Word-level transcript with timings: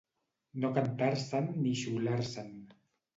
No 0.61 0.69
cantar-se'n 0.77 1.49
ni 1.65 1.73
xiular-se'n. 1.83 2.49